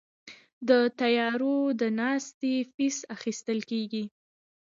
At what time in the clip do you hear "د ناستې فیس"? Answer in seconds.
1.79-2.97